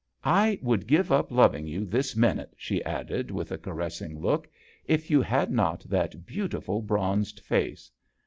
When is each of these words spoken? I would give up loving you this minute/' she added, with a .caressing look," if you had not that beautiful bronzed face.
I 0.25 0.57
would 0.63 0.87
give 0.87 1.11
up 1.11 1.31
loving 1.31 1.67
you 1.67 1.85
this 1.85 2.15
minute/' 2.15 2.55
she 2.57 2.83
added, 2.85 3.29
with 3.29 3.51
a 3.51 3.57
.caressing 3.59 4.19
look," 4.19 4.49
if 4.95 5.11
you 5.11 5.21
had 5.21 5.51
not 5.51 5.81
that 5.81 6.25
beautiful 6.25 6.81
bronzed 6.81 7.39
face. 7.41 7.91